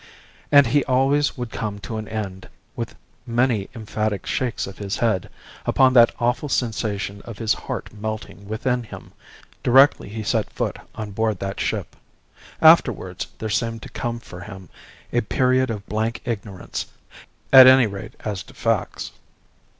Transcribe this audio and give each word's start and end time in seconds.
And 0.51 0.65
he 0.65 0.83
always 0.85 1.37
would 1.37 1.51
come 1.51 1.77
to 1.81 1.97
an 1.97 2.07
end, 2.07 2.49
with 2.75 2.95
many 3.27 3.69
emphatic 3.75 4.25
shakes 4.25 4.65
of 4.65 4.79
his 4.79 4.97
head, 4.97 5.29
upon 5.63 5.93
that 5.93 6.11
awful 6.17 6.49
sensation 6.49 7.21
of 7.21 7.37
his 7.37 7.53
heart 7.53 7.93
melting 7.93 8.47
within 8.47 8.81
him 8.81 9.11
directly 9.61 10.09
he 10.09 10.23
set 10.23 10.49
foot 10.49 10.77
on 10.95 11.11
board 11.11 11.37
that 11.37 11.59
ship. 11.59 11.95
Afterwards 12.63 13.27
there 13.37 13.47
seemed 13.47 13.83
to 13.83 13.89
come 13.89 14.19
for 14.19 14.39
him 14.41 14.69
a 15.13 15.21
period 15.21 15.69
of 15.69 15.85
blank 15.87 16.21
ignorance, 16.25 16.87
at 17.53 17.67
any 17.67 17.85
rate 17.85 18.15
as 18.25 18.41
to 18.45 18.55
facts. 18.55 19.11